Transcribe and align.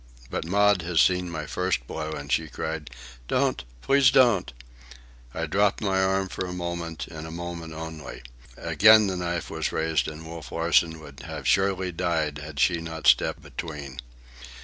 But 0.31 0.45
Maud 0.45 0.81
had 0.81 0.97
seen 0.97 1.29
my 1.29 1.45
first 1.45 1.85
blow, 1.85 2.11
and 2.13 2.31
she 2.31 2.47
cried, 2.47 2.89
"Don't! 3.27 3.63
Please 3.83 4.09
don't!" 4.09 4.51
I 5.31 5.45
dropped 5.45 5.79
my 5.79 6.01
arm 6.01 6.27
for 6.27 6.47
a 6.47 6.53
moment, 6.53 7.05
and 7.05 7.27
a 7.27 7.29
moment 7.29 7.73
only. 7.75 8.23
Again 8.57 9.05
the 9.05 9.15
knife 9.15 9.51
was 9.51 9.71
raised, 9.71 10.07
and 10.07 10.25
Wolf 10.25 10.51
Larsen 10.51 10.99
would 11.01 11.19
have 11.27 11.47
surely 11.47 11.91
died 11.91 12.39
had 12.39 12.59
she 12.59 12.81
not 12.81 13.05
stepped 13.05 13.43
between. 13.43 13.99